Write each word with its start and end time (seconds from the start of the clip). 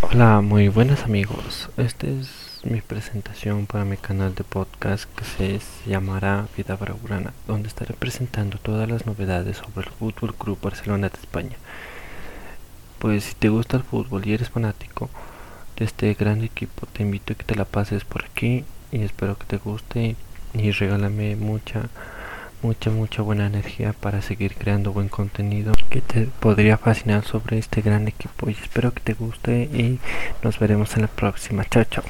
Hola, 0.00 0.40
muy 0.42 0.68
buenos 0.68 1.02
amigos. 1.02 1.70
Esta 1.76 2.06
es 2.06 2.60
mi 2.62 2.80
presentación 2.80 3.66
para 3.66 3.84
mi 3.84 3.96
canal 3.96 4.32
de 4.32 4.44
podcast 4.44 5.06
que 5.16 5.24
se 5.24 5.60
llamará 5.90 6.46
Vida 6.56 6.76
Bravurana, 6.76 7.32
donde 7.48 7.66
estaré 7.66 7.94
presentando 7.94 8.58
todas 8.58 8.88
las 8.88 9.06
novedades 9.06 9.56
sobre 9.56 9.88
el 9.88 9.92
Fútbol 9.92 10.36
Club 10.36 10.56
Barcelona 10.62 11.08
de 11.08 11.18
España. 11.18 11.56
Pues 13.00 13.24
si 13.24 13.34
te 13.34 13.48
gusta 13.48 13.76
el 13.76 13.82
fútbol 13.82 14.24
y 14.24 14.34
eres 14.34 14.50
fanático 14.50 15.10
de 15.76 15.84
este 15.84 16.14
gran 16.14 16.44
equipo, 16.44 16.86
te 16.86 17.02
invito 17.02 17.32
a 17.32 17.36
que 17.36 17.44
te 17.44 17.56
la 17.56 17.64
pases 17.64 18.04
por 18.04 18.24
aquí 18.24 18.64
y 18.92 19.02
espero 19.02 19.36
que 19.36 19.46
te 19.46 19.56
guste 19.56 20.14
y 20.54 20.70
regálame 20.70 21.34
mucha 21.34 21.88
mucha 22.62 22.90
mucha 22.90 23.22
buena 23.22 23.46
energía 23.46 23.92
para 23.92 24.22
seguir 24.22 24.54
creando 24.54 24.92
buen 24.92 25.08
contenido 25.08 25.72
que 25.90 26.00
te 26.00 26.26
podría 26.40 26.78
fascinar 26.78 27.24
sobre 27.24 27.58
este 27.58 27.80
gran 27.80 28.08
equipo. 28.08 28.50
Y 28.50 28.54
espero 28.54 28.92
que 28.92 29.00
te 29.00 29.14
guste 29.14 29.62
y 29.64 29.98
nos 30.42 30.58
veremos 30.58 30.94
en 30.96 31.02
la 31.02 31.08
próxima. 31.08 31.64
Chao 31.64 31.84
chao 31.84 32.04